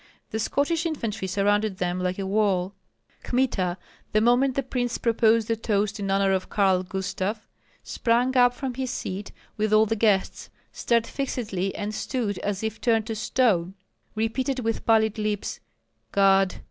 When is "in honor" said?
5.99-6.31